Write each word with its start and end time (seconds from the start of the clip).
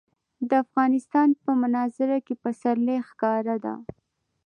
د 0.49 0.51
افغانستان 0.63 1.29
په 1.43 1.51
منظره 1.61 2.17
کې 2.25 2.33
پسرلی 2.43 2.97
ښکاره 3.07 3.55
ده. 3.65 3.75